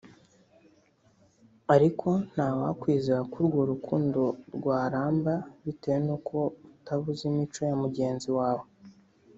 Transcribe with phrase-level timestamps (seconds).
[1.75, 4.21] ariko nta wakwizera ko urwo rukundo
[4.55, 5.33] rwaramba
[5.65, 6.35] bitewe nuko
[6.75, 8.65] utaba uzi imico ya mugenzi wawe